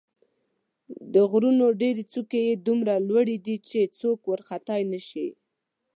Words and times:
د 1.13 1.15
غرونو 1.31 1.65
ډېرې 1.81 2.03
څوکې 2.13 2.41
یې 2.49 2.55
دومره 2.67 2.93
لوړې 3.07 3.37
دي 3.45 3.55
چې 3.69 3.79
څوک 3.99 4.19
ورختلای 4.31 4.81
نه 4.91 4.99
شي. 5.07 5.27